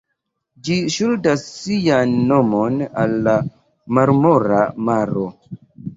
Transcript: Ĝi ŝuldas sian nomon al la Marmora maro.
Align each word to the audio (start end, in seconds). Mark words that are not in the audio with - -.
Ĝi 0.67 0.77
ŝuldas 0.93 1.43
sian 1.49 2.15
nomon 2.31 2.81
al 3.03 3.13
la 3.29 3.35
Marmora 3.99 4.63
maro. 4.89 5.29